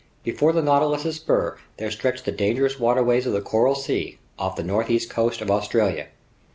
[0.23, 4.63] Before the Nautilus's spur there stretched the dangerous waterways of the Coral Sea, off the
[4.63, 6.07] northeast coast of Australia.